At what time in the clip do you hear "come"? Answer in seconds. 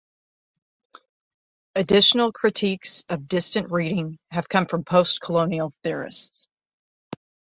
4.49-4.65